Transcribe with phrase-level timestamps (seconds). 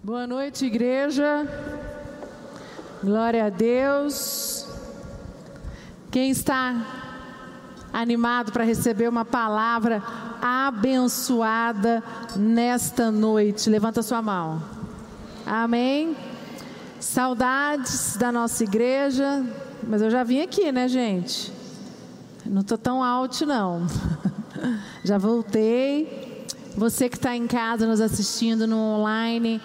[0.00, 1.44] Boa noite, igreja.
[3.02, 4.64] Glória a Deus.
[6.08, 6.86] Quem está
[7.92, 10.00] animado para receber uma palavra
[10.40, 12.00] abençoada
[12.36, 13.68] nesta noite?
[13.68, 14.62] Levanta sua mão.
[15.44, 16.16] Amém.
[17.00, 19.44] Saudades da nossa igreja,
[19.82, 21.52] mas eu já vim aqui, né, gente?
[22.46, 23.84] Não estou tão alto, não.
[25.02, 26.46] já voltei.
[26.76, 29.60] Você que está em casa nos assistindo no online,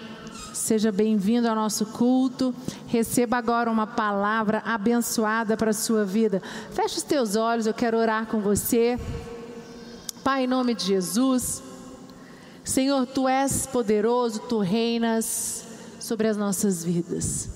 [0.54, 2.54] Seja bem-vindo ao nosso culto.
[2.86, 6.40] Receba agora uma palavra abençoada para a sua vida.
[6.70, 8.96] Feche os teus olhos, eu quero orar com você.
[10.22, 11.60] Pai, em nome de Jesus.
[12.62, 15.64] Senhor, tu és poderoso, tu reinas
[15.98, 17.50] sobre as nossas vidas.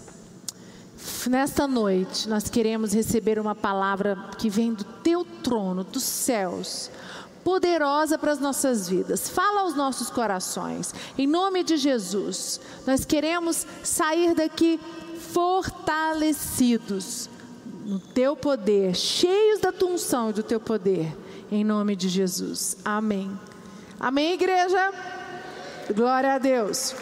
[1.30, 6.90] Nesta noite, nós queremos receber uma palavra que vem do teu trono, dos céus
[7.48, 9.30] poderosa para as nossas vidas.
[9.30, 10.94] Fala aos nossos corações.
[11.16, 14.78] Em nome de Jesus, nós queremos sair daqui
[15.32, 17.30] fortalecidos
[17.86, 21.16] no teu poder, cheios da tua unção do teu poder.
[21.50, 22.76] Em nome de Jesus.
[22.84, 23.30] Amém.
[23.98, 24.92] Amém, igreja?
[25.96, 26.94] Glória a Deus.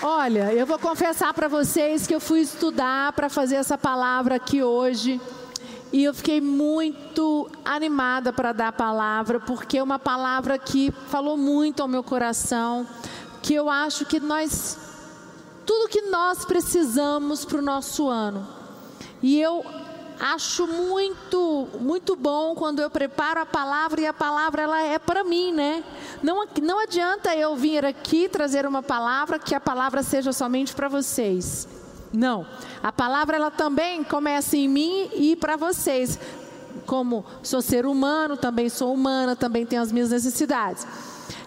[0.00, 4.62] Olha, eu vou confessar para vocês que eu fui estudar para fazer essa palavra aqui
[4.62, 5.20] hoje.
[5.92, 11.36] E eu fiquei muito animada para dar a palavra, porque é uma palavra que falou
[11.36, 12.86] muito ao meu coração,
[13.42, 14.76] que eu acho que nós,
[15.64, 18.46] tudo que nós precisamos para o nosso ano.
[19.22, 19.64] E eu
[20.18, 25.22] acho muito, muito bom quando eu preparo a palavra e a palavra ela é para
[25.22, 25.84] mim, né?
[26.22, 30.88] Não, não adianta eu vir aqui trazer uma palavra que a palavra seja somente para
[30.88, 31.68] vocês.
[32.16, 32.46] Não.
[32.82, 36.18] A palavra ela também começa em mim e para vocês.
[36.86, 40.86] Como sou ser humano, também sou humana, também tenho as minhas necessidades.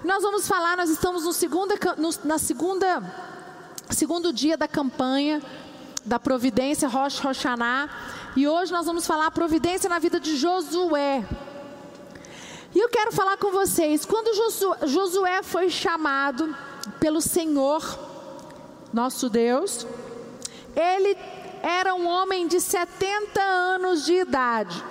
[0.03, 3.03] Nós vamos falar, nós estamos no segunda, no, na segunda,
[3.89, 5.41] segundo dia da campanha
[6.05, 7.89] da providência Rosh Hashanah,
[8.35, 11.25] e hoje nós vamos falar providência na vida de Josué.
[12.73, 14.35] E eu quero falar com vocês, quando
[14.87, 16.55] Josué foi chamado
[16.99, 17.83] pelo Senhor,
[18.93, 19.85] nosso Deus,
[20.75, 21.17] ele
[21.61, 24.83] era um homem de 70 anos de idade.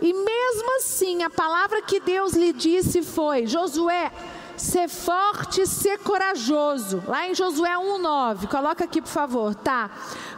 [0.00, 4.12] E mesmo assim, a palavra que Deus lhe disse foi: Josué,
[4.56, 7.02] ser forte e ser corajoso.
[7.06, 9.90] Lá em Josué 1:9, coloca aqui por favor, tá?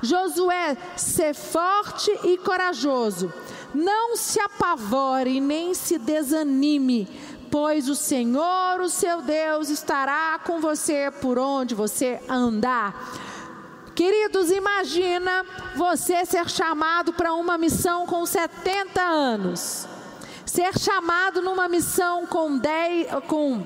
[0.03, 3.33] Josué, ser forte e corajoso.
[3.75, 7.09] Não se apavore nem se desanime,
[7.51, 12.95] pois o Senhor, o seu Deus, estará com você por onde você andar.
[14.01, 15.45] Queridos, imagina
[15.77, 19.87] você ser chamado para uma missão com 70 anos.
[20.47, 23.63] Ser chamado numa missão com 10, com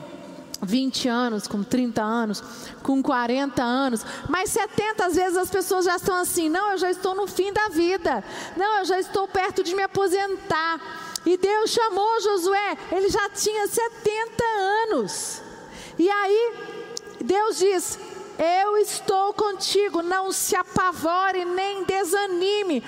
[0.61, 2.43] 20 anos, com 30 anos,
[2.83, 6.91] com 40 anos, mas 70 às vezes as pessoas já estão assim: não, eu já
[6.91, 8.25] estou no fim da vida,
[8.57, 10.81] não, eu já estou perto de me aposentar.
[11.25, 14.45] E Deus chamou Josué, ele já tinha 70
[14.89, 15.41] anos.
[15.97, 16.55] E aí,
[17.21, 18.01] Deus diz:
[18.39, 22.83] eu estou contigo, não se apavore nem desanime,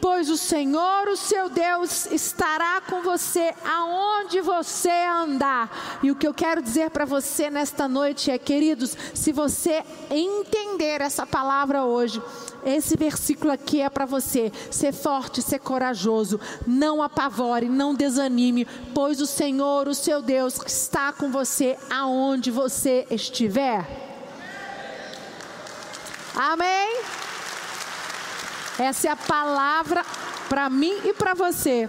[0.00, 6.00] pois o Senhor, o seu Deus, estará com você aonde você andar.
[6.02, 11.00] E o que eu quero dizer para você nesta noite é, queridos, se você entender
[11.00, 12.20] essa palavra hoje,
[12.64, 14.52] esse versículo aqui é para você.
[14.70, 16.40] Ser forte, ser corajoso.
[16.66, 23.06] Não apavore, não desanime, pois o Senhor, o seu Deus, está com você aonde você
[23.10, 24.11] estiver.
[26.34, 27.00] Amém?
[28.78, 30.04] Essa é a palavra
[30.48, 31.88] para mim e para você.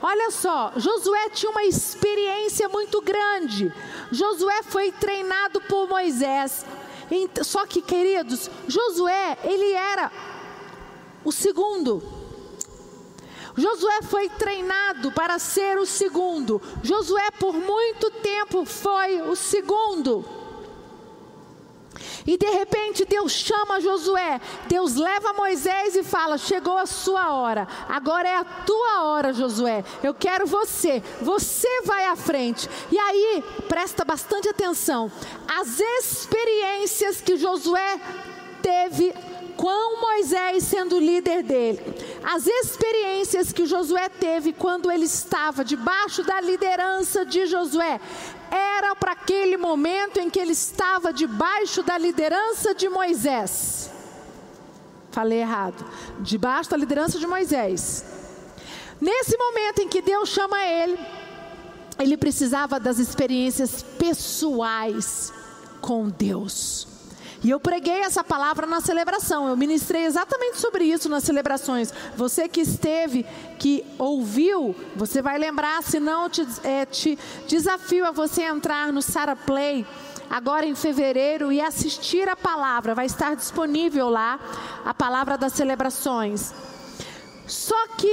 [0.00, 3.72] Olha só, Josué tinha uma experiência muito grande.
[4.12, 6.64] Josué foi treinado por Moisés.
[7.42, 10.10] Só que, queridos, Josué, ele era
[11.24, 12.02] o segundo.
[13.56, 16.62] Josué foi treinado para ser o segundo.
[16.82, 20.37] Josué, por muito tempo, foi o segundo.
[22.28, 27.66] E de repente Deus chama Josué, Deus leva Moisés e fala: Chegou a sua hora,
[27.88, 29.82] agora é a tua hora, Josué.
[30.02, 32.68] Eu quero você, você vai à frente.
[32.92, 35.10] E aí, presta bastante atenção:
[35.58, 37.98] as experiências que Josué
[38.60, 39.14] teve
[39.58, 41.80] com Moisés sendo líder dele,
[42.22, 48.00] as experiências que Josué teve quando ele estava debaixo da liderança de Josué,
[48.52, 53.90] era para aquele momento em que ele estava debaixo da liderança de Moisés.
[55.10, 55.84] Falei errado.
[56.20, 58.04] Debaixo da liderança de Moisés.
[59.00, 60.96] Nesse momento em que Deus chama ele,
[61.98, 65.32] ele precisava das experiências pessoais
[65.80, 66.97] com Deus.
[67.42, 71.92] E eu preguei essa palavra na celebração, eu ministrei exatamente sobre isso nas celebrações.
[72.16, 73.24] Você que esteve,
[73.58, 79.00] que ouviu, você vai lembrar, se não, te, é, te desafio a você entrar no
[79.00, 79.86] Sara Play
[80.28, 82.94] agora em fevereiro e assistir a palavra.
[82.94, 84.38] Vai estar disponível lá
[84.84, 86.52] a palavra das celebrações.
[87.46, 88.12] Só que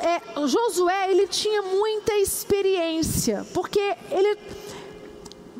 [0.00, 4.36] é, Josué ele tinha muita experiência, porque ele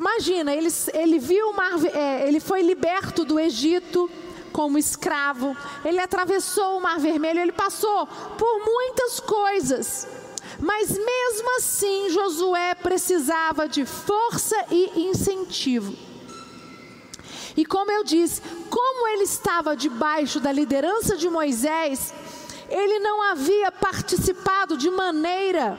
[0.03, 4.11] Imagina, ele, ele viu o mar, é, ele foi liberto do Egito
[4.53, 10.09] como escravo, ele atravessou o Mar Vermelho, ele passou por muitas coisas.
[10.59, 15.95] Mas mesmo assim, Josué precisava de força e incentivo.
[17.57, 22.13] E como eu disse, como ele estava debaixo da liderança de Moisés,
[22.69, 25.79] ele não havia participado de maneira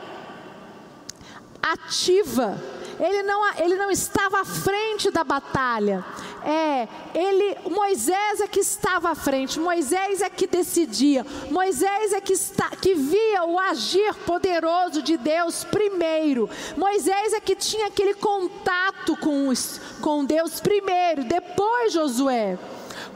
[1.62, 2.58] ativa
[3.00, 6.04] ele não, ele não estava à frente da batalha.
[6.46, 12.34] É, ele, Moisés é que estava à frente, Moisés é que decidia, Moisés é que,
[12.34, 19.16] está, que via o agir poderoso de Deus primeiro, Moisés é que tinha aquele contato
[19.16, 22.60] com, os, com Deus primeiro, depois Josué.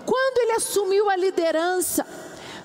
[0.05, 2.07] Quando ele assumiu a liderança,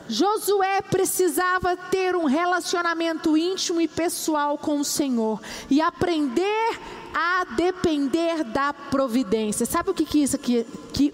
[0.09, 6.79] Josué precisava ter um relacionamento íntimo e pessoal com o Senhor e aprender
[7.14, 9.67] a depender da providência.
[9.67, 10.67] Sabe o que, que isso que,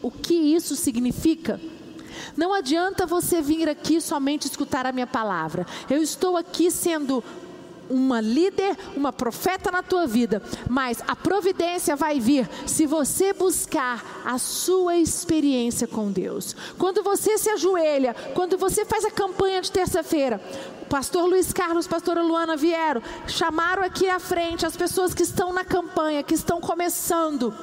[0.03, 1.61] o que isso significa?
[2.37, 5.67] Não adianta você vir aqui somente escutar a minha palavra.
[5.91, 7.23] Eu estou aqui sendo
[7.91, 14.23] uma líder, uma profeta na tua vida, mas a providência vai vir se você buscar
[14.25, 16.55] a sua experiência com Deus.
[16.79, 20.41] Quando você se ajoelha, quando você faz a campanha de terça-feira,
[20.89, 25.65] pastor Luiz Carlos, pastora Luana vieram, chamaram aqui à frente as pessoas que estão na
[25.65, 27.55] campanha, que estão começando.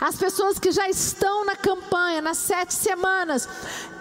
[0.00, 3.48] As pessoas que já estão na campanha, nas sete semanas,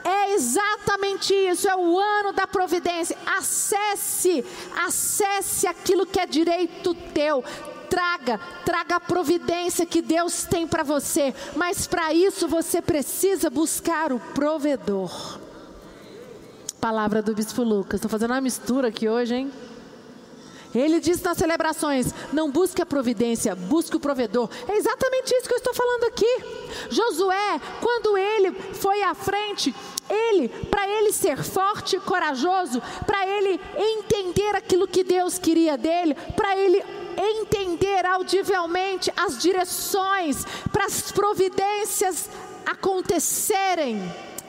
[0.04, 3.18] é exatamente isso, é o ano da providência.
[3.38, 4.46] Acesse,
[4.86, 7.44] acesse aquilo que é direito teu.
[7.90, 14.12] Traga, traga a providência que Deus tem para você, mas para isso você precisa buscar
[14.12, 15.40] o provedor.
[16.80, 17.96] Palavra do Bispo Lucas.
[17.96, 19.52] Estou fazendo uma mistura aqui hoje, hein?
[20.74, 24.50] Ele diz nas celebrações: não busque a providência, busque o provedor.
[24.68, 26.44] É exatamente isso que eu estou falando aqui.
[26.90, 29.74] Josué, quando ele foi à frente,
[30.10, 36.16] ele, para ele ser forte e corajoso, para ele entender aquilo que Deus queria dele,
[36.36, 36.84] para ele
[37.18, 42.30] entender audivelmente as direções, para as providências
[42.66, 44.02] acontecerem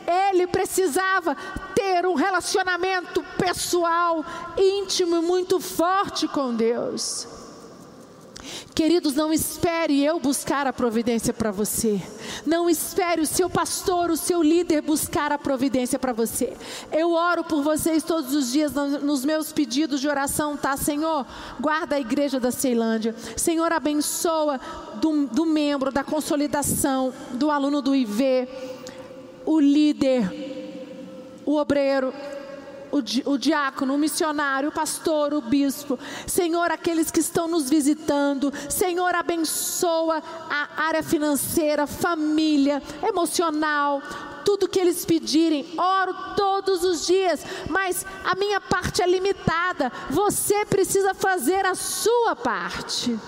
[0.09, 1.37] ele precisava
[1.79, 4.25] ter um relacionamento pessoal,
[4.57, 7.29] íntimo, muito forte com Deus.
[8.75, 12.01] Queridos, não espere eu buscar a providência para você.
[12.45, 16.57] Não espere o seu pastor, o seu líder buscar a providência para você.
[16.91, 20.77] Eu oro por vocês todos os dias nos meus pedidos de oração, tá?
[20.77, 21.27] Senhor,
[21.61, 23.15] guarda a igreja da Ceilândia.
[23.37, 24.59] Senhor, abençoa
[25.01, 28.49] do, do membro, da consolidação, do aluno do IV
[29.49, 30.58] o líder,
[31.49, 32.13] o obreiro,
[32.91, 35.99] o, di, o, diácono, o missionário, o pastor, o bispo.
[36.27, 38.53] Senhor, aqueles que estão nos visitando.
[38.69, 44.03] Senhor, abençoa a área financeira, família, emocional.
[44.45, 49.91] Tudo que eles pedirem, oro todos os dias, mas a minha parte é limitada.
[50.11, 53.19] Você precisa fazer a sua parte.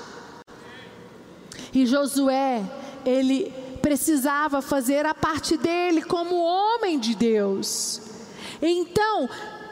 [1.73, 2.63] E Josué,
[3.03, 8.10] ele precisava fazer a parte dele como homem de Deus.
[8.61, 9.29] Então,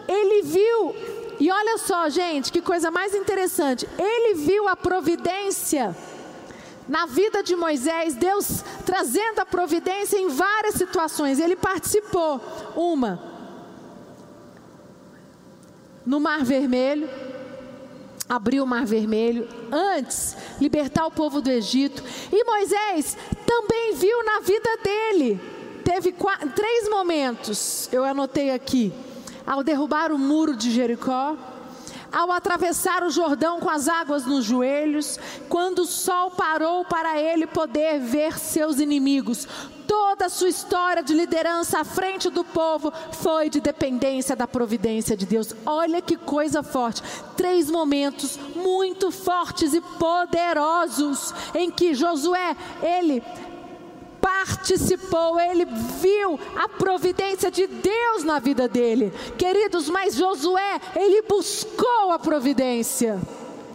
[0.07, 0.95] ele viu,
[1.39, 3.89] e olha só, gente, que coisa mais interessante.
[3.99, 5.95] Ele viu a providência
[6.89, 11.39] na vida de Moisés, Deus trazendo a providência em várias situações.
[11.39, 12.41] Ele participou.
[12.75, 13.23] Uma,
[16.07, 17.09] no Mar Vermelho,
[18.27, 22.03] abriu o Mar Vermelho, antes libertar o povo do Egito.
[22.33, 23.17] E Moisés
[23.47, 25.41] também viu na vida dele,
[25.89, 28.93] teve quatro, três momentos, eu anotei aqui,
[29.47, 31.35] ao derrubar o muro de Jericó,
[32.13, 35.19] ao atravessar o Jordão com as águas nos joelhos,
[35.49, 39.49] quando o sol parou para ele poder ver seus inimigos.
[39.87, 45.17] Toda a sua história de liderança à frente do povo foi de dependência da providência
[45.17, 45.55] de Deus.
[45.65, 47.03] Olha que coisa forte.
[47.35, 53.23] Três momentos muito fortes e poderosos em que Josué, ele
[54.21, 55.65] participou, ele
[56.01, 59.13] viu a providência de Deus na vida dele.
[59.37, 63.21] Queridos, mas Josué, ele buscou a providência.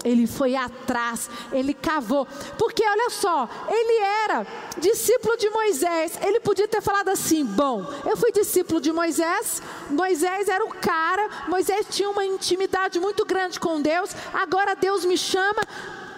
[0.03, 2.27] ele foi atrás, ele cavou.
[2.57, 4.45] Porque olha só, ele era
[4.77, 6.19] discípulo de Moisés.
[6.21, 11.29] Ele podia ter falado assim: bom, eu fui discípulo de Moisés, Moisés era o cara,
[11.47, 15.62] Moisés tinha uma intimidade muito grande com Deus, agora Deus me chama.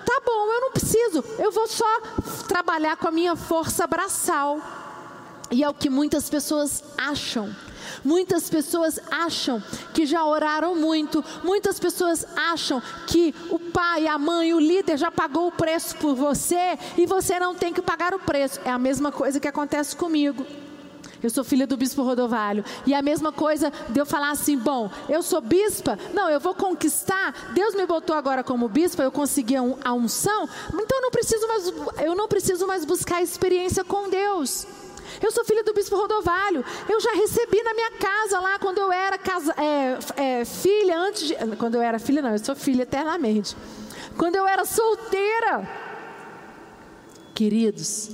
[0.06, 2.00] Tá bom, eu não preciso, eu vou só
[2.48, 4.62] trabalhar com a minha força braçal.
[5.52, 7.56] E é o que muitas pessoas acham.
[8.04, 9.62] Muitas pessoas acham
[9.94, 15.12] que já oraram muito, muitas pessoas acham que o pai, a mãe, o líder já
[15.12, 18.60] pagou o preço por você e você não tem que pagar o preço.
[18.66, 20.46] É a mesma coisa que acontece comigo.
[21.26, 22.64] Eu sou filha do bispo Rodovalho.
[22.86, 26.54] E a mesma coisa de eu falar assim: bom, eu sou bispa, não, eu vou
[26.54, 27.52] conquistar.
[27.52, 31.74] Deus me botou agora como bispa, eu consegui a unção, então eu não preciso mais,
[32.04, 34.68] eu não preciso mais buscar experiência com Deus.
[35.20, 36.64] Eu sou filha do bispo Rodovalho.
[36.88, 41.28] Eu já recebi na minha casa lá quando eu era casa, é, é, filha, antes
[41.28, 41.36] de.
[41.58, 43.58] Quando eu era filha, não, eu sou filha eternamente.
[44.16, 45.68] Quando eu era solteira.
[47.34, 48.12] Queridos,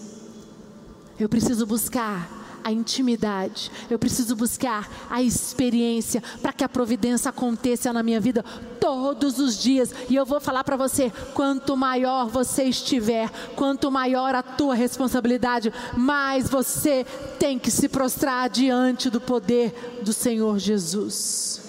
[1.19, 7.91] eu preciso buscar a intimidade, eu preciso buscar a experiência para que a providência aconteça
[7.91, 8.43] na minha vida
[8.79, 9.93] todos os dias.
[10.09, 15.73] E eu vou falar para você: quanto maior você estiver, quanto maior a tua responsabilidade,
[15.95, 17.05] mais você
[17.39, 21.61] tem que se prostrar diante do poder do Senhor Jesus.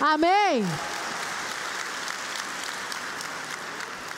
[0.00, 0.64] Amém.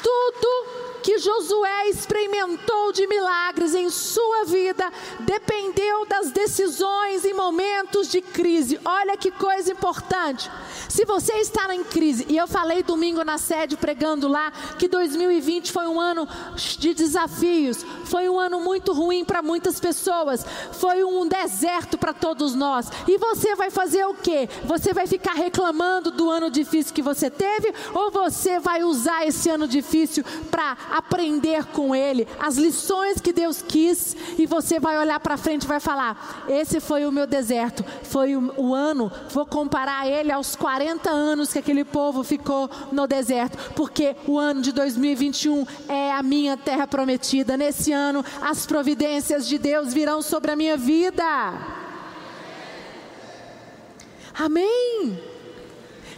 [0.02, 0.77] Tudo
[1.08, 8.78] que Josué experimentou de milagres em sua vida dependeu das decisões em momentos de crise.
[8.84, 10.50] Olha que coisa importante.
[10.86, 15.72] Se você está em crise, e eu falei domingo na sede pregando lá que 2020
[15.72, 21.26] foi um ano de desafios, foi um ano muito ruim para muitas pessoas, foi um
[21.26, 22.90] deserto para todos nós.
[23.06, 24.46] E você vai fazer o quê?
[24.64, 29.48] Você vai ficar reclamando do ano difícil que você teve ou você vai usar esse
[29.48, 35.19] ano difícil para aprender com ele as lições que Deus quis e você vai olhar
[35.21, 39.47] para frente e vai falar: esse foi o meu deserto, foi o, o ano, vou
[39.47, 44.73] comparar ele aos 40 anos que aquele povo ficou no deserto, porque o ano de
[44.73, 47.57] 2021 é a minha terra prometida.
[47.57, 51.25] Nesse ano, as providências de Deus virão sobre a minha vida.
[54.35, 55.38] Amém.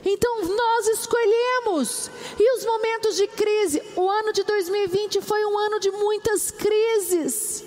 [0.05, 2.11] Então nós escolhemos.
[2.39, 7.65] E os momentos de crise, o ano de 2020 foi um ano de muitas crises.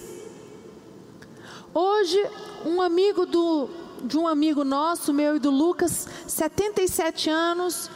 [1.73, 2.23] Hoje,
[2.65, 3.69] um amigo do,
[4.03, 7.89] de um amigo nosso, meu e do Lucas, 77 anos,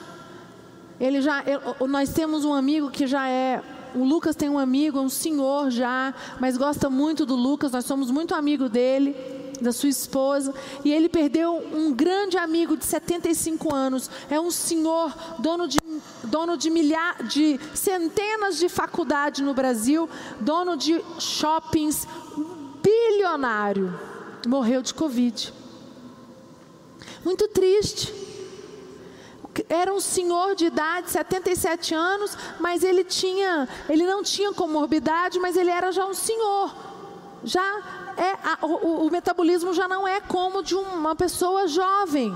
[1.00, 1.44] ele já,
[1.88, 3.62] nós temos um amigo que já é
[3.96, 8.12] o Lucas tem um amigo, um senhor já, mas gosta muito do Lucas, nós somos
[8.12, 9.16] muito amigo dele
[9.62, 14.10] da sua esposa, e ele perdeu um grande amigo de 75 anos.
[14.30, 15.80] É um senhor, dono de,
[16.24, 20.10] dono de, milhar, de centenas de faculdades no Brasil,
[20.40, 22.08] dono de shoppings,
[22.82, 23.94] bilionário.
[24.46, 25.54] Morreu de Covid.
[27.26, 28.14] Muito triste.
[29.68, 35.58] Era um senhor de idade, 77 anos, mas ele tinha, ele não tinha comorbidade, mas
[35.58, 36.74] ele era já um senhor.
[37.44, 42.36] Já é, a, o, o metabolismo já não é como de uma pessoa jovem.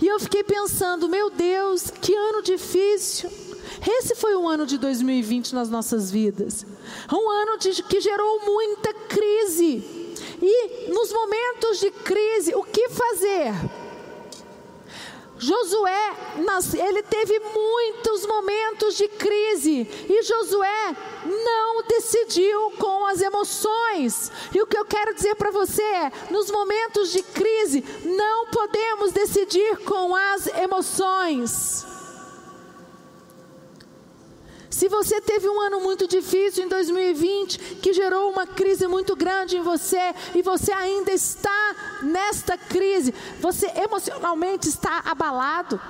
[0.00, 3.30] E eu fiquei pensando, meu Deus, que ano difícil.
[3.86, 6.66] Esse foi o ano de 2020 nas nossas vidas.
[7.10, 9.82] Um ano de, que gerou muita crise.
[10.42, 13.52] E nos momentos de crise, o que fazer?
[15.40, 16.16] Josué,
[16.78, 24.30] ele teve muitos momentos de crise e Josué não decidiu com as emoções.
[24.54, 29.12] E o que eu quero dizer para você é: nos momentos de crise, não podemos
[29.12, 31.86] decidir com as emoções.
[34.70, 39.56] Se você teve um ano muito difícil em 2020, que gerou uma crise muito grande
[39.56, 45.80] em você, e você ainda está nesta crise, você emocionalmente está abalado,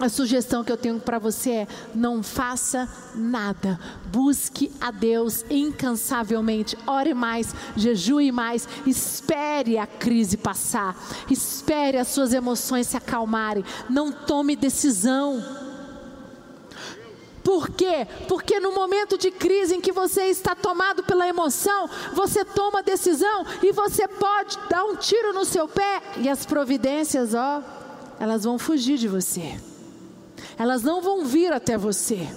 [0.00, 3.78] a sugestão que eu tenho para você é: não faça nada.
[4.06, 6.76] Busque a Deus incansavelmente.
[6.86, 8.66] Ore mais, jejue mais.
[8.86, 10.96] Espere a crise passar.
[11.30, 13.62] Espere as suas emoções se acalmarem.
[13.90, 15.59] Não tome decisão.
[17.42, 18.06] Por quê?
[18.28, 23.46] Porque no momento de crise em que você está tomado pela emoção, você toma decisão
[23.62, 27.62] e você pode dar um tiro no seu pé e as providências, ó,
[28.18, 29.58] elas vão fugir de você.
[30.58, 32.28] Elas não vão vir até você.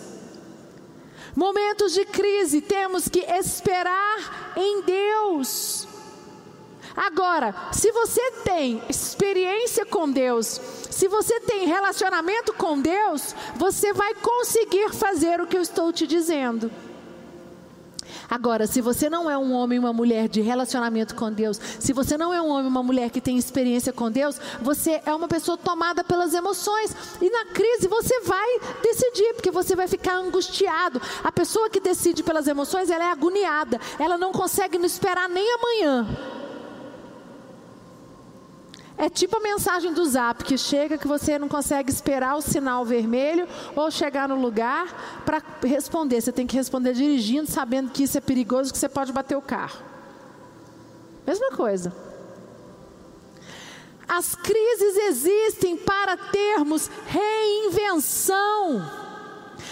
[1.36, 5.88] Momentos de crise, temos que esperar em Deus.
[6.95, 10.59] Agora, se você tem experiência com Deus,
[10.89, 16.05] se você tem relacionamento com Deus, você vai conseguir fazer o que eu estou te
[16.05, 16.71] dizendo.
[18.29, 22.17] Agora, se você não é um homem uma mulher de relacionamento com Deus, se você
[22.17, 25.57] não é um homem uma mulher que tem experiência com Deus, você é uma pessoa
[25.57, 26.95] tomada pelas emoções.
[27.21, 31.01] E na crise você vai decidir, porque você vai ficar angustiado.
[31.23, 33.79] A pessoa que decide pelas emoções, ela é agoniada.
[34.00, 36.07] Ela não consegue não esperar nem amanhã.
[38.97, 42.85] É tipo a mensagem do zap que chega que você não consegue esperar o sinal
[42.85, 46.21] vermelho ou chegar no lugar para responder.
[46.21, 49.41] Você tem que responder dirigindo, sabendo que isso é perigoso, que você pode bater o
[49.41, 49.79] carro.
[51.25, 51.93] Mesma coisa.
[54.07, 59.02] As crises existem para termos reinvenção.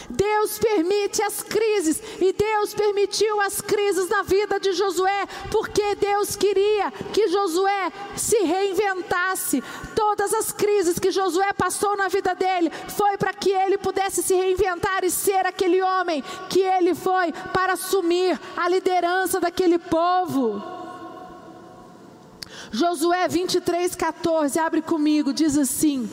[0.09, 6.35] Deus permite as crises e Deus permitiu as crises na vida de Josué, porque Deus
[6.35, 9.63] queria que Josué se reinventasse.
[9.95, 14.33] Todas as crises que Josué passou na vida dele foi para que ele pudesse se
[14.33, 20.61] reinventar e ser aquele homem que ele foi para assumir a liderança daquele povo.
[22.71, 26.09] Josué 23, 14, abre comigo, diz assim: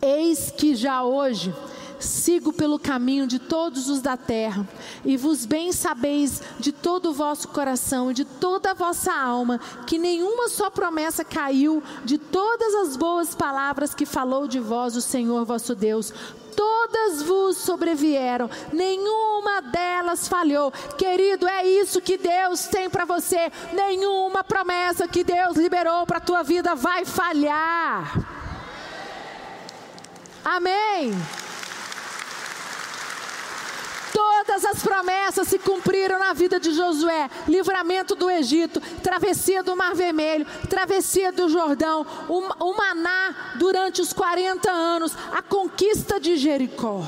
[0.00, 1.52] Eis que já hoje
[1.98, 4.66] sigo pelo caminho de todos os da terra,
[5.04, 9.60] e vos bem sabeis de todo o vosso coração e de toda a vossa alma,
[9.86, 15.00] que nenhuma só promessa caiu de todas as boas palavras que falou de vós o
[15.00, 16.12] Senhor vosso Deus.
[16.54, 20.72] Todas vos sobrevieram, nenhuma delas falhou.
[20.96, 23.52] Querido, é isso que Deus tem para você.
[23.72, 28.37] Nenhuma promessa que Deus liberou para a tua vida vai falhar.
[30.48, 31.12] Amém.
[34.14, 39.94] Todas as promessas se cumpriram na vida de Josué: livramento do Egito, travessia do Mar
[39.94, 47.04] Vermelho, travessia do Jordão, o, o maná durante os 40 anos, a conquista de Jericó.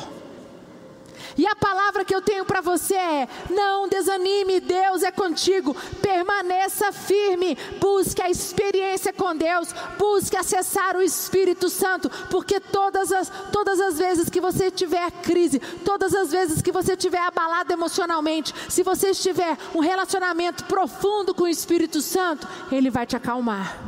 [1.40, 5.75] E a palavra que eu tenho para você é: não desanime, Deus é contigo.
[6.02, 13.33] Permaneça firme, busque a experiência com Deus, busque acessar o Espírito Santo, porque todas as,
[13.50, 18.53] todas as vezes que você tiver crise, todas as vezes que você estiver abalado emocionalmente,
[18.68, 23.83] se você estiver um relacionamento profundo com o Espírito Santo, ele vai te acalmar.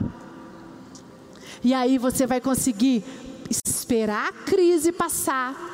[1.62, 3.04] E aí você vai conseguir
[3.50, 5.71] esperar a crise passar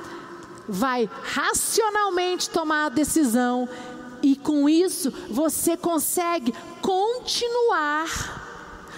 [0.68, 3.68] vai racionalmente tomar a decisão
[4.22, 8.06] e com isso você consegue continuar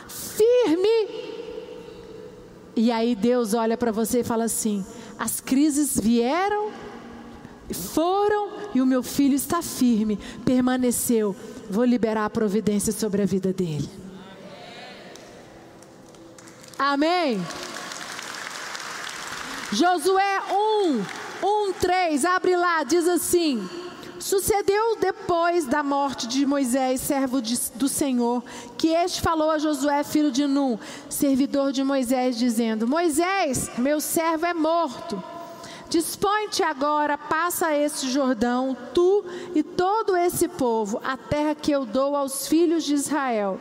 [0.08, 1.30] firme.
[2.74, 4.84] E aí Deus olha para você e fala assim:
[5.18, 6.70] as crises vieram,
[7.72, 11.36] foram e o meu filho está firme, permaneceu.
[11.68, 13.88] Vou liberar a providência sobre a vida dele.
[16.78, 17.40] Amém.
[19.72, 23.68] Josué 1, 1:3, abre lá, diz assim:
[24.18, 28.44] Sucedeu depois da morte de Moisés, servo de, do Senhor,
[28.76, 34.46] que este falou a Josué, filho de Num, servidor de Moisés, dizendo: Moisés, meu servo
[34.46, 35.22] é morto.
[35.88, 39.24] Dispõe-te agora, passa este Jordão, tu
[39.54, 43.58] e todo esse povo, a terra que eu dou aos filhos de Israel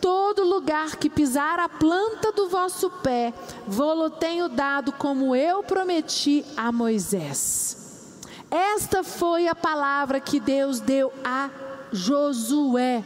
[0.00, 3.32] todo lugar que pisar a planta do vosso pé,
[3.66, 8.20] vou-lo tenho dado como eu prometi a Moisés.
[8.50, 11.50] Esta foi a palavra que Deus deu a
[11.92, 13.04] Josué.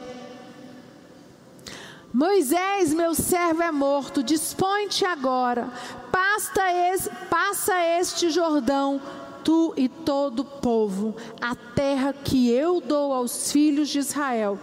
[2.13, 5.71] Moisés, meu servo é morto, dispõe-te agora,
[6.11, 9.01] passa este, passa este Jordão,
[9.43, 14.59] tu e todo o povo, a terra que eu dou aos filhos de Israel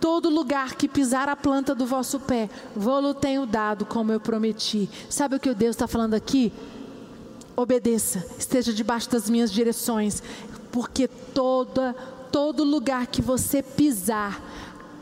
[0.00, 4.88] todo lugar que pisar a planta do vosso pé, vou-lo tenho dado, como eu prometi.
[5.08, 6.52] Sabe o que Deus está falando aqui?
[7.56, 10.22] Obedeça, esteja debaixo das minhas direções,
[10.70, 11.94] porque toda,
[12.30, 14.42] todo lugar que você pisar,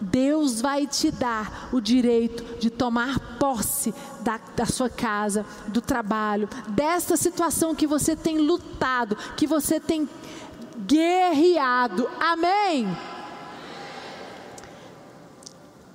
[0.01, 6.49] Deus vai te dar o direito de tomar posse da, da, sua casa, do trabalho,
[6.69, 10.09] dessa situação que você tem lutado, que você tem
[10.87, 12.09] guerreado.
[12.21, 12.89] Amém?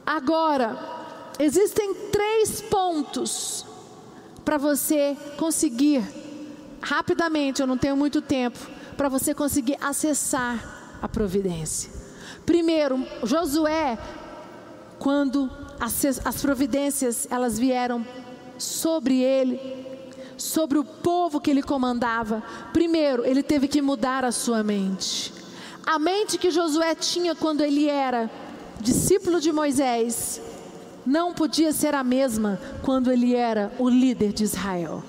[0.09, 0.75] Agora,
[1.37, 3.63] existem três pontos
[4.43, 6.03] para você conseguir,
[6.81, 8.57] rapidamente, eu não tenho muito tempo,
[8.97, 11.91] para você conseguir acessar a providência.
[12.43, 13.99] Primeiro, Josué,
[14.97, 15.47] quando
[15.79, 18.03] as, as providências elas vieram
[18.57, 19.59] sobre ele,
[20.35, 22.41] sobre o povo que ele comandava,
[22.73, 25.31] primeiro ele teve que mudar a sua mente.
[25.85, 28.27] A mente que Josué tinha quando ele era
[28.81, 30.41] discípulo de Moisés,
[31.05, 35.03] não podia ser a mesma quando ele era o líder de Israel.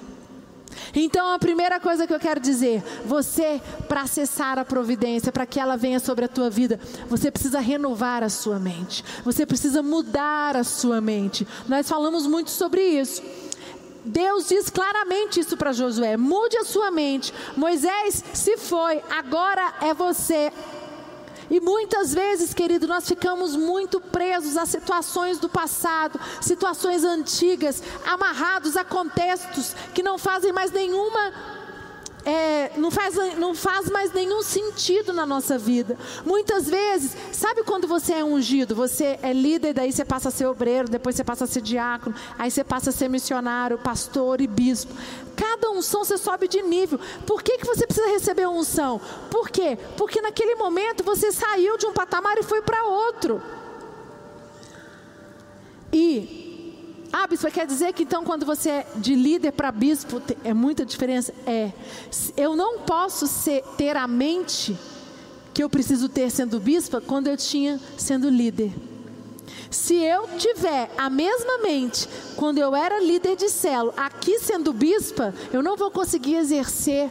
[0.95, 5.61] Então, a primeira coisa que eu quero dizer, você, para acessar a providência, para que
[5.61, 10.57] ela venha sobre a tua vida, você precisa renovar a sua mente, você precisa mudar
[10.57, 11.47] a sua mente.
[11.69, 13.23] Nós falamos muito sobre isso.
[14.05, 17.33] Deus diz claramente isso para Josué: mude a sua mente.
[17.57, 20.51] Moisés se foi, agora é você.
[21.51, 28.77] E muitas vezes, querido, nós ficamos muito presos a situações do passado, situações antigas, amarrados
[28.77, 31.60] a contextos que não fazem mais nenhuma
[32.25, 35.97] é, não, faz, não faz mais nenhum sentido na nossa vida.
[36.25, 38.75] Muitas vezes, sabe quando você é ungido?
[38.75, 42.15] Você é líder, daí você passa a ser obreiro, depois você passa a ser diácono,
[42.39, 44.93] aí você passa a ser missionário, pastor e bispo.
[45.35, 47.01] Cada unção você sobe de nível.
[47.27, 49.01] Por que, que você precisa receber unção?
[49.31, 49.79] Por quê?
[49.97, 53.41] Porque naquele momento você saiu de um patamar e foi para outro.
[55.93, 56.50] E
[57.13, 60.87] ah, bispo, quer dizer que então quando você é de líder para bispo é muita
[60.87, 61.35] diferença?
[61.45, 61.73] É.
[62.37, 64.77] Eu não posso ser, ter a mente
[65.53, 68.73] que eu preciso ter sendo bispa quando eu tinha sendo líder.
[69.71, 75.35] Se eu tiver a mesma mente quando eu era líder de celo, aqui sendo bispa,
[75.53, 77.11] eu não vou conseguir exercer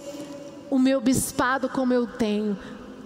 [0.70, 2.58] o meu bispado como eu tenho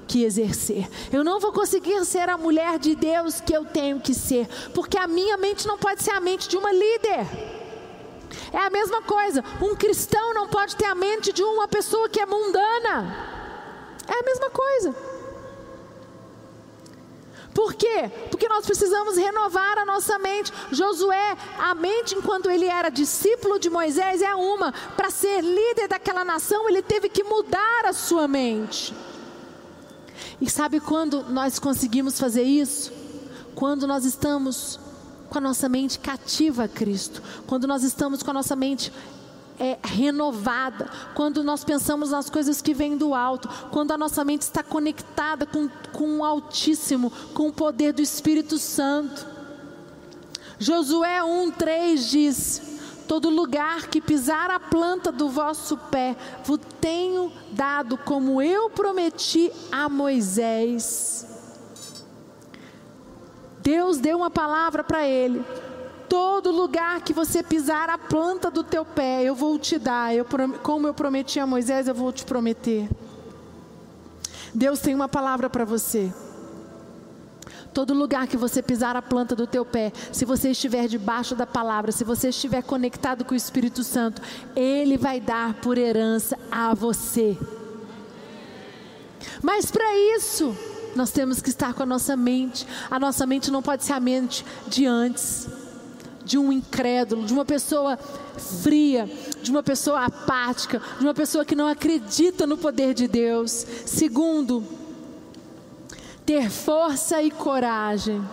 [0.08, 0.88] que exercer.
[1.12, 4.98] Eu não vou conseguir ser a mulher de Deus que eu tenho que ser, porque
[4.98, 7.28] a minha mente não pode ser a mente de uma líder.
[8.52, 12.20] É a mesma coisa, um cristão não pode ter a mente de uma pessoa que
[12.20, 13.34] é mundana.
[14.08, 14.96] É a mesma coisa.
[17.54, 18.12] Por quê?
[18.32, 20.52] Porque nós precisamos renovar a nossa mente.
[20.72, 24.72] Josué, a mente, enquanto ele era discípulo de Moisés, é uma.
[24.98, 28.94] Para ser líder daquela nação, ele teve que mudar a sua mente.
[30.44, 32.92] E sabe quando nós conseguimos fazer isso?
[33.56, 34.78] Quando nós estamos
[35.30, 38.92] com a nossa mente cativa a Cristo, quando nós estamos com a nossa mente
[39.58, 44.42] é, renovada, quando nós pensamos nas coisas que vêm do alto, quando a nossa mente
[44.42, 49.26] está conectada com, com o Altíssimo, com o poder do Espírito Santo.
[50.60, 52.62] Josué 1,3 diz:
[53.08, 59.52] Todo lugar que pisar a planta do vosso pé, vos tenho dado, como eu prometi
[59.72, 61.28] a Moisés.
[63.62, 65.44] Deus deu uma palavra para ele.
[66.10, 70.14] Todo lugar que você pisar a planta do teu pé, eu vou te dar.
[70.14, 70.26] Eu,
[70.62, 72.90] como eu prometi a Moisés, eu vou te prometer.
[74.54, 76.14] Deus tem uma palavra para você.
[77.74, 81.48] Todo lugar que você pisar a planta do teu pé, se você estiver debaixo da
[81.48, 84.22] palavra, se você estiver conectado com o Espírito Santo,
[84.56, 87.38] Ele vai dar por herança a você.
[89.42, 90.56] Mas para isso,
[90.96, 92.68] nós temos que estar com a nossa mente.
[92.92, 95.48] A nossa mente não pode ser a mente de antes,
[96.24, 97.98] de um incrédulo, de uma pessoa
[98.62, 99.10] fria,
[99.42, 103.66] de uma pessoa apática, de uma pessoa que não acredita no poder de Deus.
[103.86, 104.64] Segundo,
[106.26, 108.24] ter força e coragem.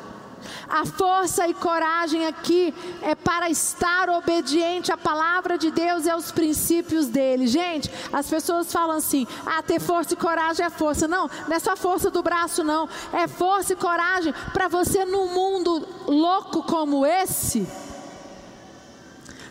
[0.68, 2.72] A força e coragem aqui
[3.02, 7.46] é para estar obediente à palavra de Deus e aos princípios dele.
[7.46, 11.06] Gente, as pessoas falam assim: ah, ter força e coragem é força.
[11.06, 12.88] Não, não é só força do braço, não.
[13.12, 17.66] É força e coragem para você, num mundo louco como esse,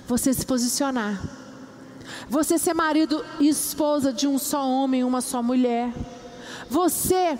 [0.07, 1.21] você se posicionar.
[2.27, 5.91] Você ser marido e esposa de um só homem, uma só mulher.
[6.69, 7.37] Você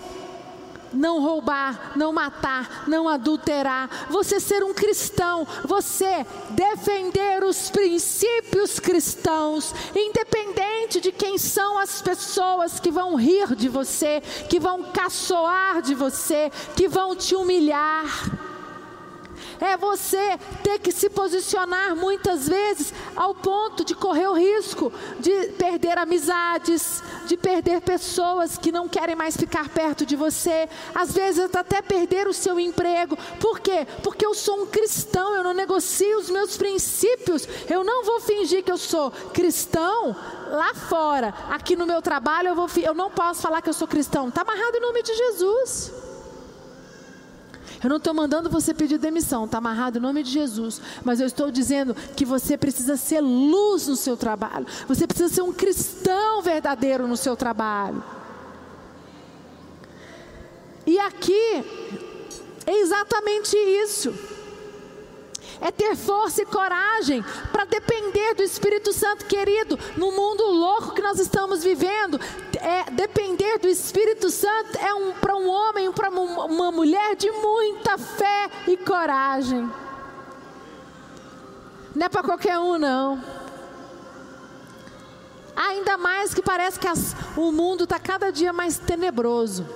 [0.92, 9.74] não roubar, não matar, não adulterar, você ser um cristão, você defender os princípios cristãos,
[9.94, 15.94] independente de quem são as pessoas que vão rir de você, que vão caçoar de
[15.94, 18.49] você, que vão te humilhar
[19.60, 25.48] é você ter que se posicionar muitas vezes ao ponto de correr o risco de
[25.52, 31.54] perder amizades, de perder pessoas que não querem mais ficar perto de você, às vezes
[31.54, 33.16] até perder o seu emprego.
[33.38, 33.86] Por quê?
[34.02, 38.64] Porque eu sou um cristão, eu não negocio os meus princípios, eu não vou fingir
[38.64, 40.16] que eu sou cristão
[40.50, 43.86] lá fora, aqui no meu trabalho eu, vou, eu não posso falar que eu sou
[43.86, 44.28] cristão.
[44.28, 46.09] Está amarrado em nome de Jesus.
[47.82, 50.80] Eu não estou mandando você pedir demissão, está amarrado em nome de Jesus.
[51.04, 54.66] Mas eu estou dizendo que você precisa ser luz no seu trabalho.
[54.86, 58.02] Você precisa ser um cristão verdadeiro no seu trabalho.
[60.86, 61.64] E aqui
[62.66, 64.12] é exatamente isso.
[65.60, 71.02] É ter força e coragem para depender do Espírito Santo, querido, no mundo louco que
[71.02, 72.18] nós estamos vivendo.
[72.56, 77.98] É, depender do Espírito Santo é um, para um homem, para uma, mulher de muita
[77.98, 79.70] fé e coragem.
[81.94, 83.22] Não é para qualquer um, não.
[85.54, 89.66] Ainda mais que parece que as, o mundo está cada dia mais tenebroso.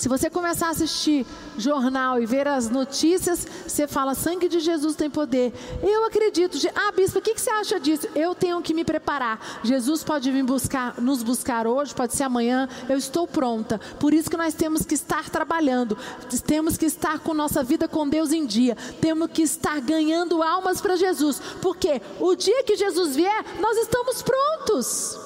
[0.00, 1.26] Se você começar a assistir
[1.58, 5.52] jornal e ver as notícias, você fala: sangue de Jesus tem poder.
[5.82, 6.56] Eu acredito.
[6.74, 8.08] Ah, bispo, o que, que você acha disso?
[8.14, 9.60] Eu tenho que me preparar.
[9.62, 12.66] Jesus pode vir buscar, nos buscar hoje, pode ser amanhã.
[12.88, 13.78] Eu estou pronta.
[13.98, 15.98] Por isso que nós temos que estar trabalhando.
[16.46, 18.78] Temos que estar com nossa vida com Deus em dia.
[19.02, 21.42] Temos que estar ganhando almas para Jesus.
[21.60, 25.18] Porque o dia que Jesus vier, nós estamos prontos.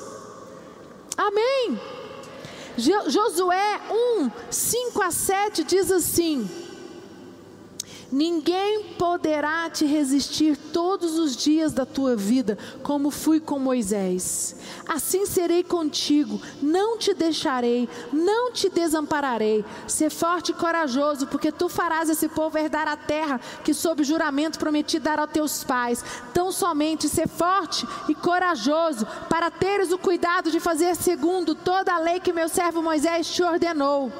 [1.17, 2.04] Amém.
[2.77, 3.81] Josué
[4.19, 6.49] 1, 5 a 7 diz assim:
[8.11, 14.57] Ninguém poderá te resistir todos os dias da tua vida, como fui com Moisés.
[14.89, 19.65] Assim serei contigo, não te deixarei, não te desampararei.
[19.87, 24.59] Ser forte e corajoso, porque tu farás esse povo herdar a terra que, sob juramento,
[24.59, 26.05] prometi dar aos teus pais.
[26.33, 31.99] Tão somente ser forte e corajoso, para teres o cuidado de fazer segundo toda a
[31.99, 34.13] lei que meu servo Moisés te ordenou.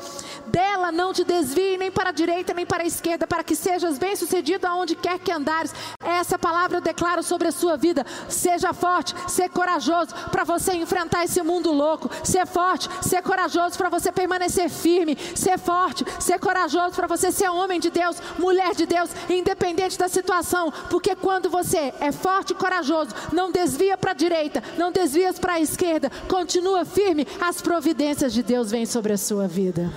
[0.47, 3.99] Dela não te desvie nem para a direita nem para a esquerda, para que sejas
[3.99, 5.75] bem-sucedido aonde quer que andares.
[6.03, 8.05] Essa palavra eu declaro sobre a sua vida.
[8.29, 12.11] Seja forte, seja corajoso para você enfrentar esse mundo louco.
[12.25, 15.19] Ser forte, ser corajoso para você permanecer firme.
[15.35, 20.09] Ser forte, ser corajoso para você ser homem de Deus, mulher de Deus, independente da
[20.09, 20.73] situação.
[20.89, 25.55] Porque quando você é forte e corajoso, não desvia para a direita, não desvia para
[25.55, 29.93] a esquerda, continua firme, as providências de Deus vêm sobre a sua vida.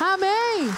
[0.00, 0.70] Amém.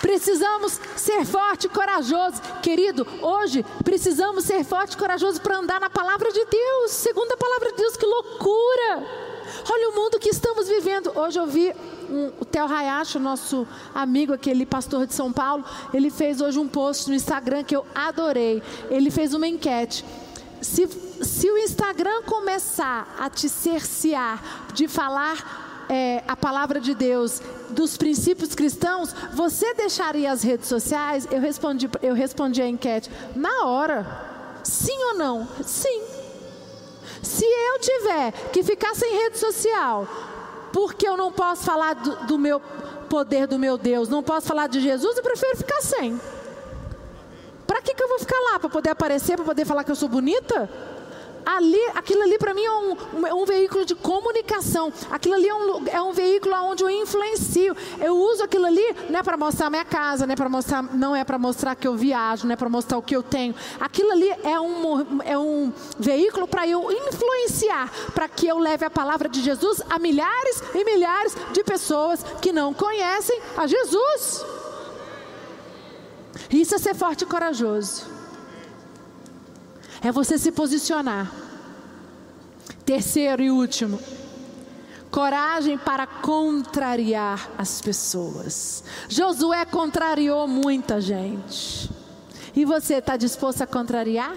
[0.00, 2.40] Precisamos ser forte e corajoso.
[2.62, 6.90] Querido, hoje precisamos ser forte e corajoso para andar na palavra de Deus.
[6.90, 9.24] Segundo a palavra de Deus, que loucura!
[9.70, 11.10] Olha o mundo que estamos vivendo.
[11.14, 11.72] Hoje eu vi
[12.10, 16.68] um, o Theo Hayashi, nosso amigo, aquele pastor de São Paulo, ele fez hoje um
[16.68, 18.62] post no Instagram que eu adorei.
[18.90, 20.04] Ele fez uma enquete.
[20.60, 20.86] Se,
[21.22, 24.42] se o Instagram começar a te cercear
[24.74, 31.26] de falar é, a palavra de Deus, dos princípios cristãos, você deixaria as redes sociais?
[31.30, 34.06] Eu respondi, eu respondi a enquete na hora.
[34.62, 35.48] Sim ou não?
[35.62, 36.02] Sim.
[37.22, 40.06] Se eu tiver que ficar sem rede social,
[40.72, 42.60] porque eu não posso falar do, do meu
[43.08, 46.20] poder do meu Deus, não posso falar de Jesus, eu prefiro ficar sem.
[47.66, 48.58] Para que, que eu vou ficar lá?
[48.58, 50.68] Para poder aparecer, para poder falar que eu sou bonita?
[51.44, 52.96] Ali, aquilo ali para mim é um,
[53.42, 54.92] um, veículo de comunicação.
[55.10, 57.76] Aquilo ali é um, é um veículo onde eu influencio.
[58.00, 61.16] Eu uso aquilo ali não é para mostrar minha casa, não é para mostrar, não
[61.16, 63.54] é para mostrar que eu viajo, não é para mostrar o que eu tenho.
[63.80, 68.90] Aquilo ali é um, é um veículo para eu influenciar, para que eu leve a
[68.90, 74.44] palavra de Jesus a milhares e milhares de pessoas que não conhecem a Jesus.
[76.50, 78.14] Isso é ser forte e corajoso.
[80.04, 81.32] É você se posicionar.
[82.84, 83.98] Terceiro e último,
[85.10, 88.84] coragem para contrariar as pessoas.
[89.08, 91.90] Josué contrariou muita gente.
[92.54, 94.34] E você está disposto a contrariar?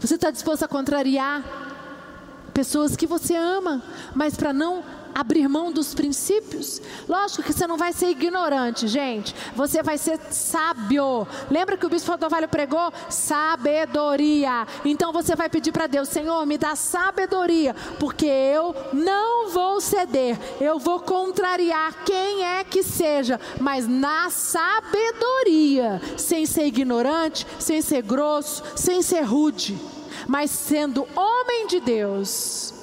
[0.00, 1.44] Você está disposto a contrariar
[2.52, 3.80] pessoas que você ama,
[4.12, 4.82] mas para não
[5.14, 6.82] abrir mão dos princípios?
[7.08, 9.34] Lógico que você não vai ser ignorante, gente.
[9.54, 11.26] Você vai ser sábio.
[11.50, 12.92] Lembra que o bispo Rodovalho pregou?
[13.08, 14.66] Sabedoria.
[14.84, 20.38] Então você vai pedir para Deus, Senhor, me dá sabedoria, porque eu não vou ceder.
[20.60, 28.02] Eu vou contrariar quem é que seja, mas na sabedoria, sem ser ignorante, sem ser
[28.02, 29.78] grosso, sem ser rude,
[30.26, 32.73] mas sendo homem de Deus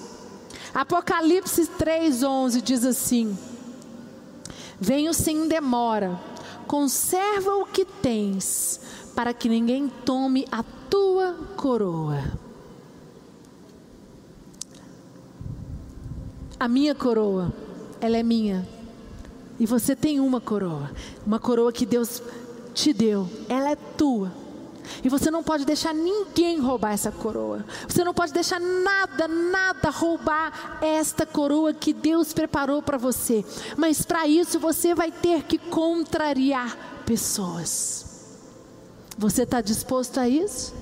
[0.74, 3.38] Apocalipse 3,11 diz assim:
[4.80, 6.20] Venho sem demora,
[6.66, 8.80] conserva o que tens,
[9.14, 12.24] para que ninguém tome a tua coroa.
[16.60, 17.52] A minha coroa,
[18.00, 18.68] ela é minha.
[19.60, 20.92] E você tem uma coroa,
[21.26, 22.22] uma coroa que Deus
[22.74, 24.41] te deu, ela é tua.
[25.04, 27.66] E você não pode deixar ninguém roubar essa coroa.
[27.88, 33.44] Você não pode deixar nada, nada roubar esta coroa que Deus preparou para você.
[33.78, 38.06] Mas para isso você vai ter que contrariar pessoas.
[39.18, 40.74] Você está disposto a isso?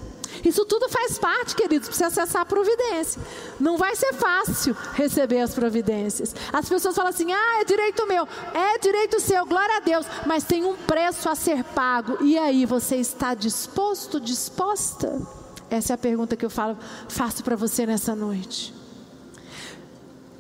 [0.44, 3.22] Isso tudo faz parte, queridos, para você acessar a providência.
[3.60, 6.36] Não vai ser fácil receber as providências.
[6.52, 8.28] As pessoas falam assim: ah, é direito meu.
[8.54, 10.06] É direito seu, glória a Deus.
[10.26, 12.24] Mas tem um preço a ser pago.
[12.24, 15.22] E aí, você está disposto, disposta?
[15.70, 18.79] Essa é a pergunta que eu falo, faço para você nessa noite.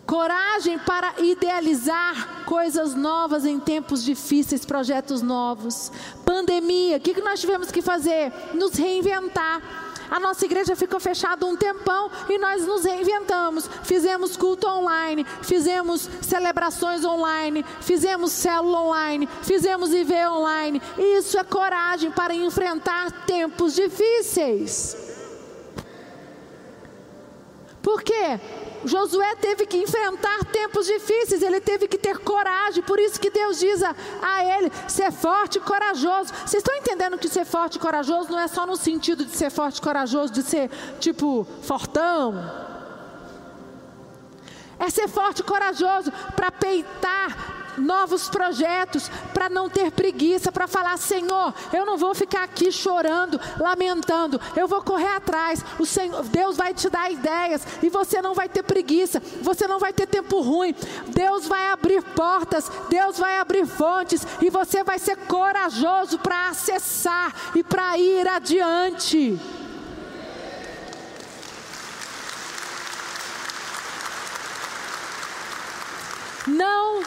[0.09, 5.91] Coragem para idealizar coisas novas em tempos difíceis, projetos novos.
[6.25, 8.33] Pandemia, o que nós tivemos que fazer?
[8.55, 9.61] Nos reinventar.
[10.09, 13.69] A nossa igreja ficou fechada um tempão e nós nos reinventamos.
[13.83, 20.81] Fizemos culto online, fizemos celebrações online, fizemos célula online, fizemos IV online.
[20.97, 25.08] Isso é coragem para enfrentar tempos difíceis.
[27.81, 28.39] Por quê?
[28.85, 33.59] Josué teve que enfrentar tempos difíceis, ele teve que ter coragem, por isso que Deus
[33.59, 36.33] diz a, a ele: ser forte e corajoso.
[36.45, 39.49] Vocês estão entendendo que ser forte e corajoso não é só no sentido de ser
[39.49, 42.69] forte e corajoso, de ser tipo fortão?
[44.77, 50.97] É ser forte e corajoso para peitar novos projetos, para não ter preguiça, para falar:
[50.97, 55.63] Senhor, eu não vou ficar aqui chorando, lamentando, eu vou correr atrás.
[55.79, 59.79] O Senhor, Deus vai te dar ideias e você não vai ter preguiça, você não
[59.79, 60.75] vai ter tempo ruim.
[61.07, 67.33] Deus vai abrir portas, Deus vai abrir fontes e você vai ser corajoso para acessar
[67.55, 69.39] e para ir adiante.
[76.47, 77.03] Não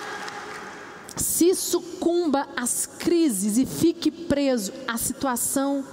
[1.16, 5.84] se sucumba às crises e fique preso à situação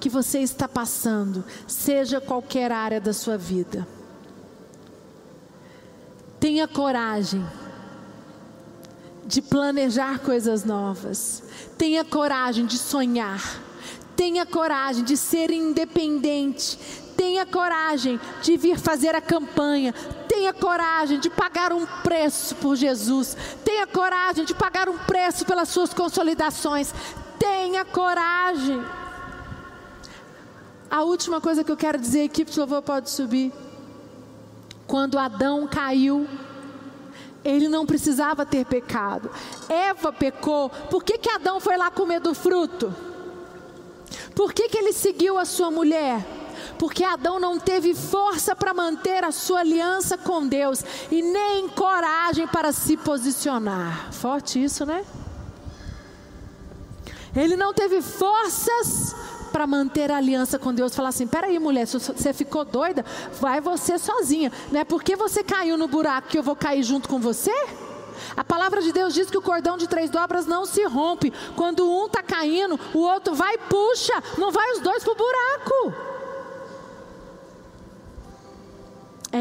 [0.00, 3.86] que você está passando, seja qualquer área da sua vida.
[6.38, 7.44] Tenha coragem
[9.26, 11.42] de planejar coisas novas,
[11.78, 13.62] tenha coragem de sonhar,
[14.14, 16.78] tenha coragem de ser independente,
[17.16, 19.94] tenha coragem de vir fazer a campanha,
[20.34, 25.68] tenha coragem de pagar um preço por Jesus, tenha coragem de pagar um preço pelas
[25.68, 26.92] suas consolidações,
[27.38, 28.84] tenha coragem.
[30.90, 33.52] A última coisa que eu quero dizer, equipe de louvor pode subir.
[34.88, 36.26] Quando Adão caiu,
[37.44, 39.30] ele não precisava ter pecado.
[39.68, 40.68] Eva pecou.
[40.68, 42.92] Por que, que Adão foi lá comer do fruto?
[44.34, 46.43] Por que, que ele seguiu a sua mulher?
[46.78, 52.46] Porque Adão não teve força para manter a sua aliança com Deus e nem coragem
[52.46, 54.12] para se posicionar.
[54.12, 55.04] Forte isso, né?
[57.34, 59.14] Ele não teve forças
[59.50, 60.94] para manter a aliança com Deus.
[60.94, 63.04] Falar assim: peraí, mulher, você ficou doida,
[63.40, 64.50] vai você sozinha.
[64.70, 67.52] Não é porque você caiu no buraco que eu vou cair junto com você?
[68.36, 71.32] A palavra de Deus diz que o cordão de três dobras não se rompe.
[71.56, 74.14] Quando um está caindo, o outro vai e puxa.
[74.38, 76.13] Não vai os dois para o buraco.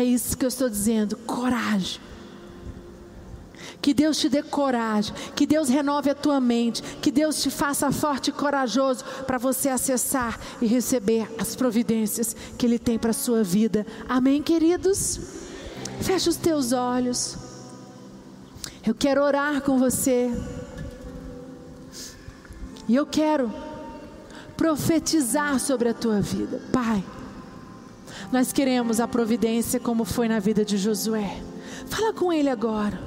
[0.04, 2.02] É isso que eu estou dizendo, coragem.
[3.82, 7.90] Que Deus te dê coragem, que Deus renove a tua mente, que Deus te faça
[7.90, 13.14] forte e corajoso para você acessar e receber as providências que Ele tem para a
[13.14, 13.88] sua vida.
[14.10, 15.22] Amém, queridos?
[16.02, 17.38] Fecha os teus olhos.
[18.86, 20.30] Eu quero orar com você.
[22.90, 23.50] E eu quero
[24.58, 26.62] profetizar sobre a tua vida.
[26.74, 27.02] Pai.
[28.34, 31.38] Nós queremos a providência como foi na vida de Josué.
[31.86, 33.00] Fala com ele agora.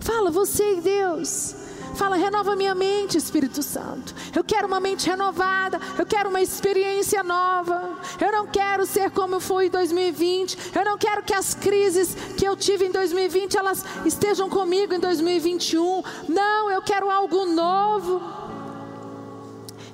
[0.00, 1.56] Fala, você e Deus.
[1.94, 4.14] Fala, renova minha mente, Espírito Santo.
[4.34, 5.80] Eu quero uma mente renovada.
[5.98, 7.96] Eu quero uma experiência nova.
[8.20, 10.58] Eu não quero ser como eu fui em 2020.
[10.74, 15.00] Eu não quero que as crises que eu tive em 2020 elas estejam comigo em
[15.00, 16.02] 2021.
[16.28, 18.20] Não, eu quero algo novo.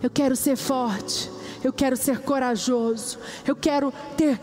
[0.02, 1.30] Eu quero ser forte.
[1.62, 3.20] Eu quero ser corajoso.
[3.46, 4.40] Eu quero ter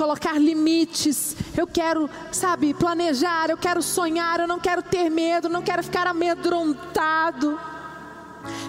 [0.00, 1.36] colocar limites.
[1.54, 6.06] Eu quero, sabe, planejar, eu quero sonhar, eu não quero ter medo, não quero ficar
[6.06, 7.60] amedrontado.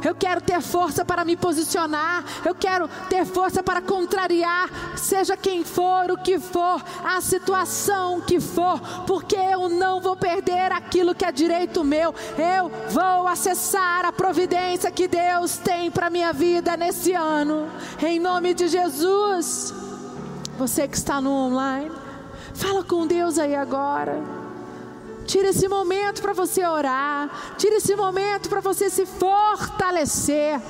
[0.03, 2.25] Eu quero ter força para me posicionar.
[2.45, 8.41] Eu quero ter força para contrariar, seja quem for, o que for, a situação que
[8.41, 12.13] for, porque eu não vou perder aquilo que é direito meu.
[12.37, 17.71] Eu vou acessar a providência que Deus tem para minha vida nesse ano.
[18.05, 19.80] Em nome de Jesus.
[20.61, 21.91] Você que está no online,
[22.53, 24.21] fala com Deus aí agora.
[25.25, 27.55] Tira esse momento para você orar.
[27.57, 30.61] Tira esse momento para você se fortalecer.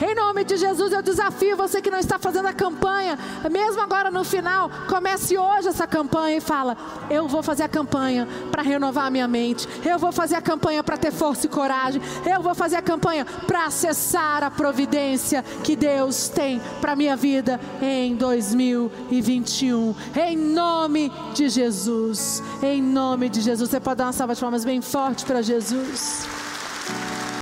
[0.00, 3.18] Em nome de Jesus, eu desafio você que não está fazendo a campanha,
[3.50, 6.74] mesmo agora no final, comece hoje essa campanha e fala:
[7.10, 10.82] Eu vou fazer a campanha para renovar a minha mente, eu vou fazer a campanha
[10.82, 15.76] para ter força e coragem, eu vou fazer a campanha para acessar a providência que
[15.76, 19.94] Deus tem para minha vida em 2021.
[20.16, 22.42] Em nome de Jesus.
[22.62, 23.68] Em nome de Jesus.
[23.68, 26.26] Você pode dar uma salva de palmas bem forte para Jesus.